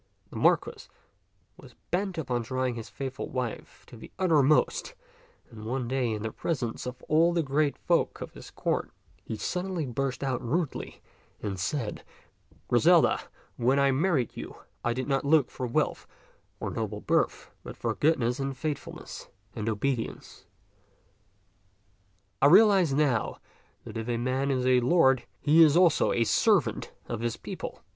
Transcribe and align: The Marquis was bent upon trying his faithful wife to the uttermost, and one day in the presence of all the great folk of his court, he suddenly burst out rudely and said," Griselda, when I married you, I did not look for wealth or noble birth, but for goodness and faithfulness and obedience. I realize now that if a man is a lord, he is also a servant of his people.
The 0.31 0.35
Marquis 0.35 0.87
was 1.57 1.75
bent 1.91 2.17
upon 2.17 2.41
trying 2.41 2.73
his 2.73 2.89
faithful 2.89 3.29
wife 3.29 3.85
to 3.85 3.95
the 3.95 4.11
uttermost, 4.17 4.95
and 5.51 5.63
one 5.63 5.87
day 5.87 6.09
in 6.11 6.23
the 6.23 6.31
presence 6.31 6.87
of 6.87 7.03
all 7.03 7.31
the 7.33 7.43
great 7.43 7.77
folk 7.77 8.19
of 8.19 8.33
his 8.33 8.49
court, 8.49 8.89
he 9.23 9.37
suddenly 9.37 9.85
burst 9.85 10.23
out 10.23 10.41
rudely 10.41 11.03
and 11.39 11.59
said," 11.59 12.03
Griselda, 12.67 13.21
when 13.57 13.77
I 13.77 13.91
married 13.91 14.35
you, 14.35 14.55
I 14.83 14.93
did 14.93 15.07
not 15.07 15.23
look 15.23 15.51
for 15.51 15.67
wealth 15.67 16.07
or 16.59 16.71
noble 16.71 17.01
birth, 17.01 17.51
but 17.61 17.77
for 17.77 17.93
goodness 17.93 18.39
and 18.39 18.57
faithfulness 18.57 19.29
and 19.55 19.69
obedience. 19.69 20.47
I 22.41 22.47
realize 22.47 22.91
now 22.91 23.37
that 23.83 23.97
if 23.97 24.09
a 24.09 24.17
man 24.17 24.49
is 24.49 24.65
a 24.65 24.79
lord, 24.79 25.25
he 25.39 25.61
is 25.61 25.77
also 25.77 26.11
a 26.11 26.23
servant 26.23 26.91
of 27.07 27.19
his 27.19 27.37
people. 27.37 27.83